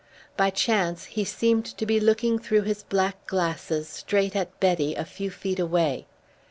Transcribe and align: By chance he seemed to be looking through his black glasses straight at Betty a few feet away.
By 0.35 0.49
chance 0.49 1.05
he 1.05 1.23
seemed 1.23 1.63
to 1.77 1.85
be 1.85 1.99
looking 1.99 2.39
through 2.39 2.63
his 2.63 2.81
black 2.81 3.27
glasses 3.27 3.87
straight 3.87 4.35
at 4.35 4.59
Betty 4.59 4.95
a 4.95 5.05
few 5.05 5.29
feet 5.29 5.59
away. 5.59 6.07